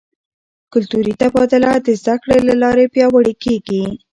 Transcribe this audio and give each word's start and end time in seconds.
کلتوري 0.73 1.13
تبادله 1.21 1.73
د 1.85 1.87
زده 2.01 2.15
کړې 2.21 2.37
له 2.47 2.53
لارې 2.61 2.85
پیاوړې 2.93 3.33
کیږي. 3.43 3.83